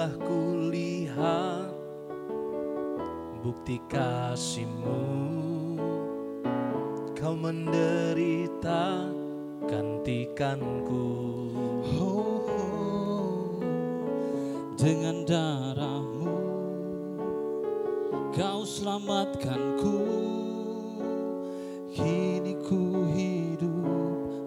telah 0.00 0.16
kulihat 0.16 1.76
bukti 3.44 3.76
kasihmu. 3.84 5.04
Kau 7.12 7.36
menderita 7.36 9.12
gantikanku. 9.68 11.04
Oh, 12.00 12.48
oh, 12.48 13.60
dengan 14.80 15.28
darahmu 15.28 16.32
kau 18.32 18.64
selamatkanku. 18.64 20.00
Kini 21.92 22.56
ku 22.64 23.04
hidup 23.12 23.84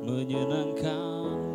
menyenangkanmu 0.00 1.51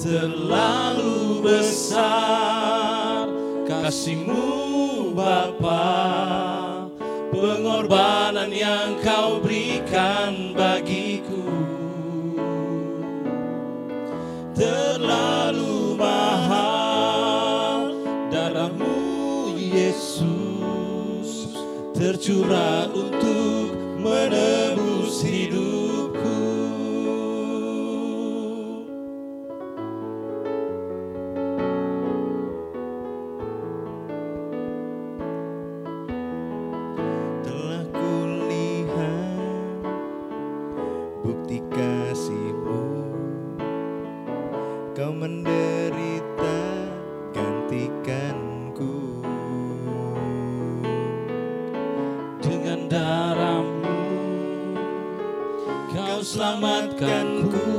Terlalu 0.00 1.44
besar. 1.44 3.28
Kasihmu 3.68 5.12
Bapa 5.12 6.88
Pengorbanan 7.28 8.48
yang 8.48 8.96
kau 9.04 9.44
berikan 9.44 10.56
bagiku. 10.56 11.44
Terlalu 14.56 16.00
mahal 16.00 17.92
darahmu 18.32 19.52
Yesus. 19.52 21.52
Tercurah 21.92 22.88
untuk 22.88 23.76
menebus 24.00 25.20
hidupku 25.20 26.59
menderita 45.70 46.58
gantikanku. 47.30 49.22
Dengan 52.42 52.90
darahmu 52.90 54.02
kau 55.94 56.18
selamatkanku. 56.18 57.70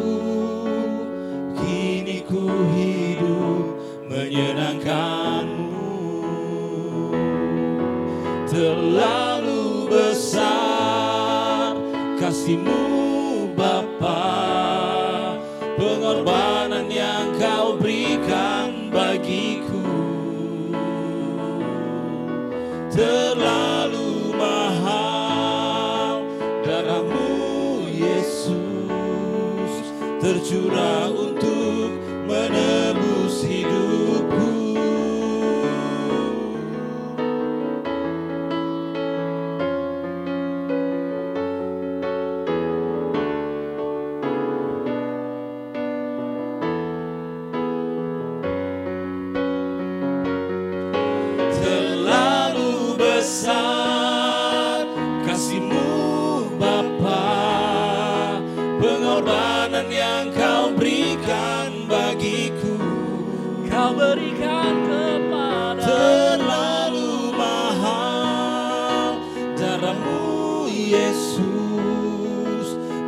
Kini 1.59 2.23
ku 2.23 2.47
hidup 2.71 3.75
menyenangkanmu. 4.07 5.91
Terlalu 8.47 9.91
besar 9.91 11.75
kasihmu 12.19 12.79
Bapa. 13.55 14.39
Pengorbanan 15.81 16.80
tercurah 30.31 31.11
untuk 31.11 31.91
menebus 32.23 33.43
hidupku. 33.43 34.79
Terlalu 51.59 52.95
besar 52.95 54.87
kasihmu 55.27 56.55
Bapa 56.55 57.19
pengorbanan 58.79 59.60
bagiku. 62.11 62.75
Kau 63.71 63.95
berikan 63.95 64.75
kepada 64.83 65.79
terlalu 65.79 67.31
mahal 67.39 69.15
darahmu 69.55 70.67
Yesus. 70.67 71.47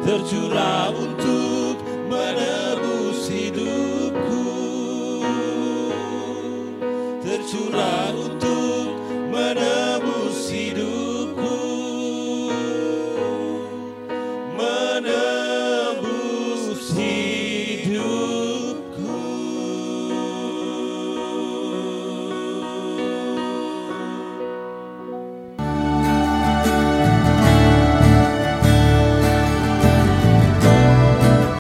Tercurah 0.07 0.95
untuk 0.95 1.83
menebus 2.07 3.27
hidupku. 3.27 4.47
Tercurah 7.27 8.07
untuk 8.15 8.52